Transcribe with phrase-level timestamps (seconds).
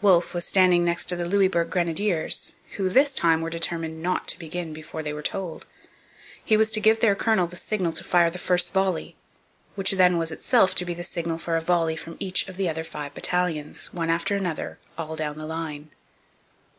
[0.00, 4.38] Wolfe was standing next to the Louisbourg Grenadiers, who, this time, were determined not to
[4.38, 5.66] begin before they were told.
[6.42, 9.14] He was to give their colonel the signal to fire the first volley;
[9.74, 12.66] which then was itself to be the signal for a volley from each of the
[12.70, 15.90] other five battalions, one after another, all down the line.